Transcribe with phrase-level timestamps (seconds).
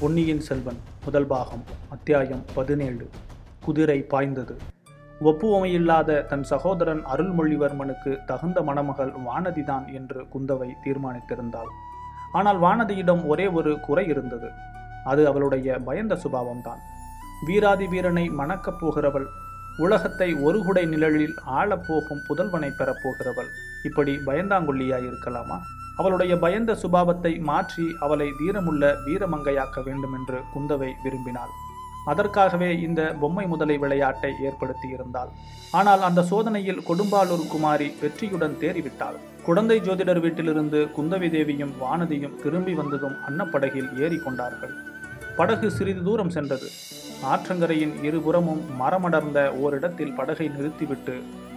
[0.00, 3.10] பொன்னியின் செல்வன் முதல் பாகம் அத்தியாயம் பதினேழு.
[3.64, 4.56] குதிரை பாய்ந்தது.
[5.20, 11.70] ஒப்புவமையில்லாத தன் சகோதரன் அருள்மொழிவர்மனுக்கு தகுந்த மணமகள் வானதிதான் என்று குந்தவை தீர்மானித்திருந்தாள்.
[12.32, 14.50] ஆனால் வானதியிடம் ஒரே ஒரு குறை இருந்தது.
[15.04, 16.78] அது அவளுடைய பயந்த சுபாவம்தான்.
[17.46, 19.26] வீராதி வீரனை மணக்கப் போகிறவள்
[19.84, 23.50] உலகத்தை ஒரு குடை நிழலில் ஆளப்போகும் புதல்வனை பெறப்போகிறவள்.
[23.88, 25.58] இப்படி பயந்தாங்குள்ளியாய் இருக்கலாமா
[26.00, 31.54] அவளுடைய பயந்த சுபாவத்தை மாற்றி அவளை தீரமுள்ள வீரமங்கையாக்க வேண்டுமென்று குந்தவை விரும்பினாள்.
[32.12, 35.32] அதற்காகவே இந்த பொம்மை முதலை விளையாட்டை ஏற்படுத்தியிருந்தாள்.
[35.78, 39.18] ஆனால் அந்த சோதனையில் கொடும்பாலூர் குமாரி வெற்றியுடன் தேறிவிட்டாள்.
[39.46, 44.74] குழந்தை ஜோதிடர் வீட்டிலிருந்து குந்தவி தேவியும் வானதியும் திரும்பி வந்ததும் அன்னப்படகில் ஏறி கொண்டார்கள்
[45.38, 46.68] படகு சிறிது தூரம் சென்றது.
[47.22, 51.14] ஆற்றங்கரையின் இருபுறமும் மரமடர்ந்த ஓரிடத்தில் படகை நிறுத்திவிட்டு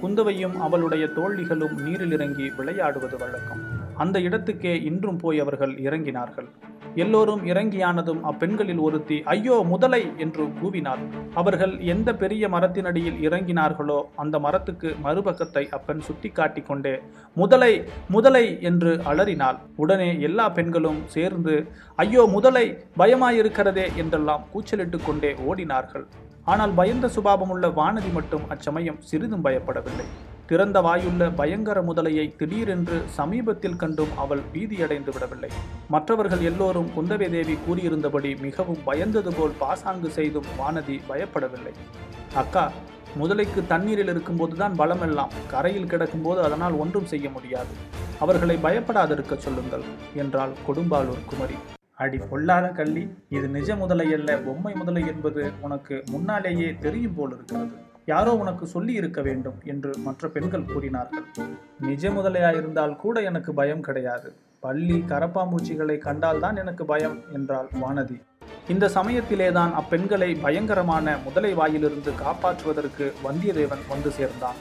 [0.00, 3.62] குந்தவையும் அவளுடைய தோழிகளும் நீரில் இறங்கி விளையாடுவது வழக்கம்.
[3.94, 6.48] அந்த இடத்துக்கே இன்றும் போய் அவர்கள் இறங்கினார்கள்.
[6.96, 10.00] எல்லோரும் இறங்கியானதும் அப்பெண்களில் ஒருத்தி ஐயோ முதலை!
[10.18, 11.02] என்று கூவினாள்.
[11.34, 16.94] அவர்கள் எந்த பெரிய மரத்தினடியில் இறங்கினார்களோ அந்த மரத்துக்கு மறுபக்கத்தை அப்பெண் சுட்டிக்காட்டி கொண்டே
[17.36, 17.72] முதலை
[18.08, 18.44] முதலை!
[18.62, 19.58] என்று அலறினாள்.
[19.76, 21.54] உடனே எல்லா பெண்களும் சேர்ந்து
[21.98, 23.86] ஐயோ முதலை பயமாயிருக்கிறதே!
[23.96, 26.06] என்றெல்லாம் கூச்சலிட்டு கொண்டே ஓடினார்கள்.
[26.46, 30.06] ஆனால் பயந்த சுபாவமுள்ள வானதி மட்டும் அச்சமயம் சிறிதும் பயப்படவில்லை.
[30.52, 35.48] திறந்த வாயுள்ள பயங்கர முதலையை திடீரென்று சமீபத்தில் கண்டும் அவள் பீதியடைந்து விடவில்லை
[35.94, 41.72] மற்றவர்கள் எல்லோரும் குந்தவை தேவி கூறியிருந்தபடி மிகவும் பயந்தது போல் பாசாங்கு செய்தும் வானதி பயப்படவில்லை.
[42.40, 42.64] அக்கா
[43.20, 45.32] முதலைக்கு தண்ணீரில் இருக்கும்போதுதான் பலமெல்லாம்.
[45.52, 47.72] கரையில் கிடக்கும்போது அதனால் ஒன்றும் செய்ய முடியாது.
[48.24, 49.86] அவர்களை பயப்படாதிருக்க சொல்லுங்கள்
[50.24, 51.58] என்றாள் கொடும்பாளூர் குமரி.
[52.04, 53.04] அடி பொல்லாத கள்ளி
[53.38, 54.36] இது நிஜ முதலை அல்ல.
[54.48, 57.74] பொம்மை முதலை என்பது உனக்கு முன்னாலேயே தெரியும் போல் இருக்கிறது
[58.06, 61.22] யாரோ உனக்கு சொல்லி இருக்க வேண்டும் என்று மற்ற பெண்கள் கூறினார்கள்.
[61.80, 64.32] நிஜ முதலையாயிருந்தால் கூட எனக்கு பயம் கிடையாது.
[64.60, 68.22] பள்ளி கரப்பாம்பூச்சிகளை கண்டால்தான் எனக்கு பயம் என்றாள் வானதி.
[68.68, 74.54] இந்த சமயத்திலேதான் அப்பெண்களை பயங்கரமான முதலை வாயிலிருந்து காப்பாற்றுவதற்கு வந்தியத்தேவன் வந்து சேர்ந்தான்.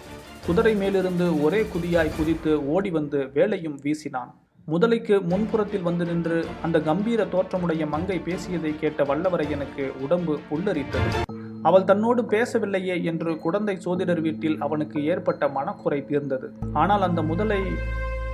[0.46, 4.32] குதிரை மேலிருந்து ஒரே குதியாய் குதித்து ஓடி வந்து வேலையும் வீசினான்.
[4.68, 11.41] முதலைக்கு முன்புறத்தில் வந்து நின்று அந்த கம்பீர தோற்றமுடைய மங்கை பேசியதை கேட்ட வல்லவரையனுக்கு உடம்பு புல்லரித்தது.
[11.64, 16.48] அவள் தன்னோடு பேசவில்லையே என்று குழந்தை சோதிடர் வீட்டில் அவனுக்கு ஏற்பட்ட மனக்குறை தீர்ந்தது.
[16.74, 17.60] ஆனால் அந்த முதலை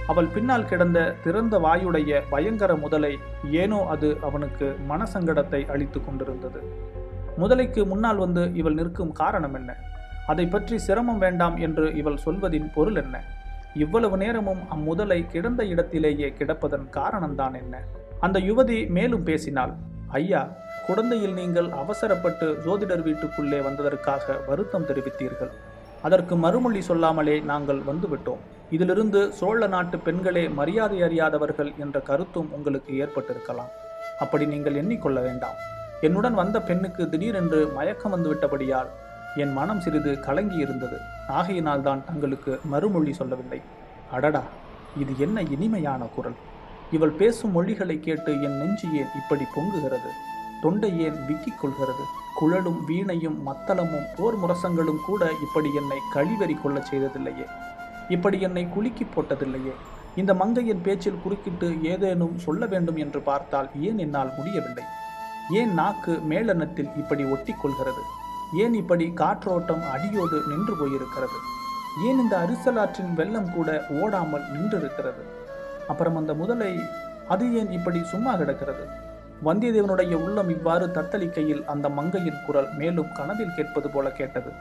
[0.08, 3.14] அவள் பின்னால் கிடந்த திறந்த வாயுடைய பயங்கர முதலை
[3.52, 6.60] ஏனோ அது அவனுக்கு மனசங்கடத்தை அளித்து கொண்டிருந்தது.
[7.38, 9.72] முதலைக்கு முன்னால் வந்து இவள் நிற்கும் காரணம் என்ன?
[10.28, 13.16] அதை பற்றி சிரமம் வேண்டாம் என்று இவள் சொல்வதின் பொருள் என்ன?
[13.76, 17.84] இவ்வளவு நேரமும் அம்முதலை கிடந்த இடத்திலேயே கிடப்பதன் காரணம்தான் என்ன?
[18.20, 19.74] அந்த யுவதி மேலும் பேசினாள்.
[20.12, 20.42] ஐயா
[20.88, 25.52] குழந்தையில் நீங்கள் அவசரப்பட்டு ஜோதிடர் வீட்டுக்குள்ளே வந்ததற்காக வருத்தம் தெரிவித்தீர்கள்.
[26.02, 28.42] அதற்கு மறுமொழி சொல்லாமலே நாங்கள் வந்துவிட்டோம்.
[28.76, 33.72] இதிலிருந்து சோழ நாட்டு பெண்களே மரியாதை அறியாதவர்கள் என்ற கருத்தும் உங்களுக்கு ஏற்பட்டிருக்கலாம்.
[34.20, 35.58] அப்படி நீங்கள் எண்ணிக்கொள்ள வேண்டாம்.
[36.02, 38.90] என்னுடன் வந்த பெண்ணுக்கு திடீரென்று மயக்கம் வந்துவிட்டபடியால்
[39.44, 40.98] என் மனம் சிறிது கலங்கி இருந்தது
[41.40, 43.60] ஆகையினால் தான் தங்களுக்கு மறுமொழி சொல்லவில்லை.
[44.12, 44.44] அடடா!
[44.98, 46.38] இது என்ன இனிமையான குரல்.
[46.92, 50.12] இவள் பேசும் மொழிகளை கேட்டு என் நெஞ்சு ஏன் இப்படி பொங்குகிறது.
[50.62, 52.04] தொண்டை ஏன் விக்கிக் கொள்கிறது
[52.36, 57.46] குழலும் வீணையும் மத்தளமும் போர் முரசங்களும் கூட இப்படி என்னை கழிவறி கொள்ளச் செய்ததில்லையே.
[58.10, 59.74] இப்படி என்னை குலுக்கி போட்டதில்லையே.
[60.16, 64.84] இந்த மங்கையின் பேச்சில் குறுக்கிட்டு ஏதேனும் சொல்ல வேண்டும் என்று பார்த்தால் ஏன் என்னால் முடியவில்லை?
[65.50, 68.04] ஏன் நாக்கு மேலெண்ணத்தில் இப்படி ஒட்டிக்கொள்கிறது?
[68.54, 71.40] ஏன் இப்படி காற்றோட்டம் அடியோடு நின்று போயிருக்கிறது?
[72.06, 75.24] ஏன் இந்த அரிசலாற்றின் வெள்ளம் கூட ஓடாமல் நின்றிருக்கிறது?
[75.88, 76.80] அப்புறம் அந்த முதலை
[77.28, 79.06] அது ஏன் இப்படி சும்மா கிடக்கிறது?
[79.46, 84.52] வந்தியத்தேவனுடைய உள்ளம் இவ்வாறு தத்தளிக்கையில் அந்த மங்கையின் குரல் மேலும் கனவில் கேட்பது போல கேட்டது.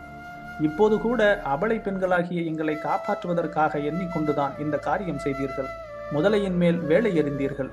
[0.61, 5.67] இப்போது கூட அபலை பெண்களாகிய எங்களை காப்பாற்றுவதற்காக எண்ணிக்கொண்டுதான் இந்த காரியம் செய்தீர்கள்.
[6.13, 7.71] முதலையின் மேல் வேலை எறிந்தீர்கள்.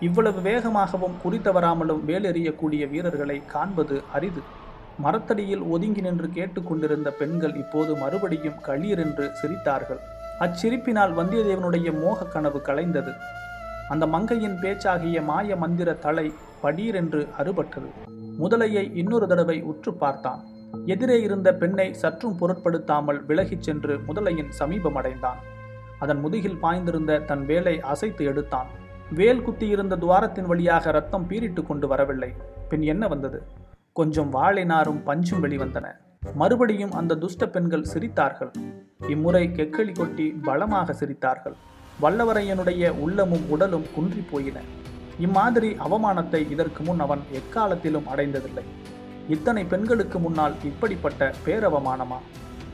[0.00, 4.42] இவ்வளவு வேகமாகவும் குறித்தவராமலும் வேலெறியக்கூடிய வீரர்களை காண்பது அரிது.
[4.96, 10.00] மரத்தடியில் ஒதுங்கி நின்று கேட்டுக்கொண்டிருந்த பெண்கள் இப்போது மறுபடியும் களீரென்று சிரித்தார்கள்.
[10.40, 13.12] அச்சிரிப்பினால் வந்தியத்தேவனுடைய மோக கனவு கலைந்தது.
[13.92, 16.32] அந்த மங்கையின் பேச்சாகிய மாய மந்திர தலை
[16.62, 17.88] படீரென்று அறுபட்டது.
[18.40, 20.44] முதலையை இன்னொரு தடவை உற்று பார்த்தான்.
[20.86, 25.36] எதிரே இருந்த பெண்ணை சற்றும் பொருட்படுத்தாமல் விலகிச் சென்று முதலையின் சமீபம் அடைந்தான்.
[25.98, 28.66] அதன் முதுகில் பாய்ந்திருந்த தன் வேலை அசைத்து எடுத்தான்.
[29.14, 32.32] வேல் குத்தியிருந்த துவாரத்தின் வழியாக ரத்தம் பீரிட்டு கொண்டு வரவில்லை.
[32.68, 33.42] பின் என்ன வந்தது?
[33.92, 35.84] கொஞ்சம் வாழைநாரும் பஞ்சும் வெளிவந்தன.
[36.34, 38.50] மறுபடியும் அந்த துஷ்ட பெண்கள் சிரித்தார்கள்.
[39.08, 41.58] இம்முறை கெக்களி கொட்டி பலமாக சிரித்தார்கள்.
[42.00, 44.60] வல்லவரையனுடைய உள்ளமும் உடலும் குன்றி போயின
[45.18, 48.64] இம்மாதிரி அவமானத்தை இதற்கு முன் அவன் எக்காலத்திலும் அடைந்ததில்லை.
[49.28, 52.18] இத்தனை பெண்களுக்கு முன்னால் இப்படிப்பட்ட பேரவமானமா?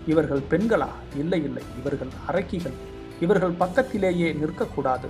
[0.07, 0.89] இவர்கள் பெண்களா?
[1.17, 1.63] இல்லை இல்லை.
[1.79, 2.73] இவர்கள் அரக்கிகள்.
[3.21, 5.09] இவர்கள் பக்கத்திலேயே நிற்கக்கூடாது.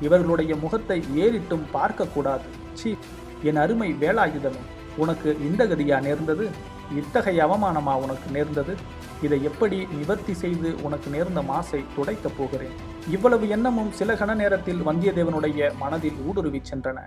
[0.00, 2.46] இவர்களுடைய முகத்தை ஏறிட்டும் பார்க்கக்கூடாது.
[2.72, 2.94] சீ
[3.42, 4.62] என் அருமை வேலாயுதமே
[4.96, 6.48] உனக்கு இந்த கதியா நேர்ந்தது?
[6.96, 8.74] இத்தகைய அவமானமா உனக்கு நேர்ந்தது?
[9.22, 12.76] இதை எப்படி நிவர்த்தி செய்து உனக்கு நேர்ந்த மாசை துடைக்கப் போகிறேன்?
[13.10, 17.00] இவ்வளவு எண்ணமும் சில கண நேரத்தில் வந்தியத்தேவனுடைய மனதில் ஊடுருவிச் சென்றன.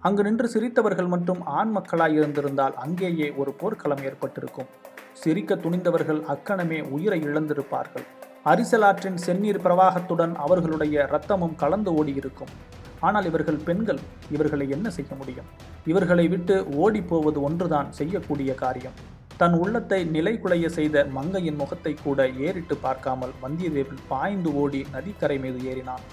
[0.00, 4.66] அங்கு நின்று சிரித்தவர்கள் மட்டும் ஆண் மக்களாய் இருந்திருந்தால் அங்கேயே ஒரு போர்க்களம் ஏற்பட்டிருக்கும்.
[5.12, 8.06] சிரிக்க துணிந்தவர்கள் அக்கணமே உயிரை இழந்திருப்பார்கள்.
[8.44, 12.54] அரிசலாற்றின் செந்நீர் பிரவாகத்துடன் அவர்களுடைய இரத்தமும் கலந்து ஓடியிருக்கும்.
[13.00, 13.98] ஆனால் இவர்கள் பெண்கள்
[14.30, 15.46] இவர்களை என்ன செய்ய முடியும்?
[15.86, 18.92] இவர்களை விட்டு ஓடிப்போவது ஒன்றுதான் செய்யக்கூடிய காரியம்.
[19.40, 26.04] தன் உள்ளத்தை நிலைகுலைய செய்த மங்கையின் முகத்தை கூட ஏறிட்டு பார்க்காமல் வந்தியத்தேவன் பாய்ந்து ஓடி நதிக்கரை மீது ஏறினான்.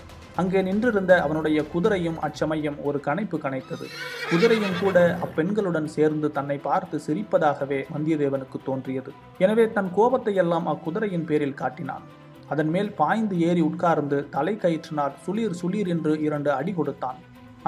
[0.41, 3.87] அங்கே நின்றிருந்த அவனுடைய குதிரையும் அச்சமயம் ஒரு கணைப்பு கனைத்தது
[4.31, 9.13] குதிரையும் கூட அப்பெண்களுடன் சேர்ந்து தன்னை பார்த்து சிரிப்பதாகவே வந்தியத்தேவனுக்கு தோன்றியது.
[9.45, 12.05] எனவே தன் கோபத்தை எல்லாம் அக்குதிரையின் பேரில் காட்டினான்.
[12.53, 17.19] அதன் மேல் பாய்ந்து ஏறி உட்கார்ந்து தலை கயிற்றினால் சுளீர் சுளீர் என்று இரண்டு அடி கொடுத்தான்.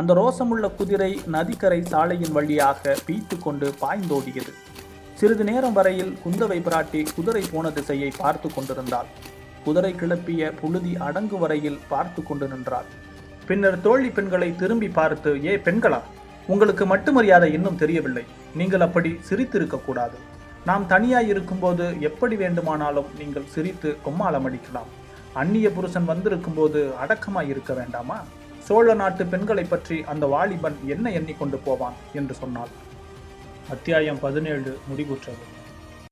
[0.01, 4.53] அந்த ரோசமுள்ள குதிரை நதிக்கரை சாலையின் வழியாக பீய்த்து கொண்டு பாய்ந்தோடியது.
[5.19, 9.09] சிறிது நேரம் வரையில் குந்தவை பிராட்டி குதிரை போன திசையை பார்த்து கொண்டிருந்தாள்.
[9.65, 12.87] குதிரை கிளப்பிய புழுதி அடங்கு வரையில் பார்த்து கொண்டு நின்றாள்.
[13.47, 16.01] பின்னர் தோழி பெண்களை திரும்பி பார்த்து ஏ பெண்களா
[16.53, 18.23] உங்களுக்கு மட்டு மரியாதை இன்னும் தெரியவில்லை.
[18.59, 20.17] நீங்கள் அப்படி சிரித்திருக்க கூடாது.
[20.69, 24.89] நாம் தனியாய் இருக்கும்போது எப்படி வேண்டுமானாலும் நீங்கள் சிரித்து கொம்மாளம் அடிக்கலாம்.
[25.41, 28.17] அந்நிய புருஷன் வந்திருக்கும் போது அடக்கமாய் இருக்க வேண்டாமா?
[28.67, 31.97] சோழ நாட்டு பெண்களை பற்றி அந்த வாலிபன் என்ன எண்ணிக்கொண்டு போவான்?
[32.19, 32.73] என்று சொன்னாள்.
[33.69, 35.45] அத்தியாயம் பதினேழு முடிவுற்றது.